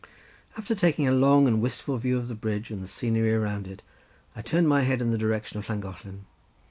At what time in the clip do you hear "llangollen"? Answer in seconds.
5.69-6.25